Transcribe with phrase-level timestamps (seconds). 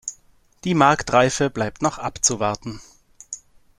[0.63, 2.81] Die Marktreife bleibt noch abzuwarten.